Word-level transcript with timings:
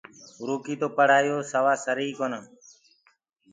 اُرو 0.39 0.55
ڪي 0.65 0.73
تو 0.81 0.87
پڙهآيو 0.97 1.37
ڪي 1.39 1.47
سِوآ 1.51 1.73
سري 1.85 2.05
ئي 2.09 2.13
ڪونآ۔ 2.19 2.39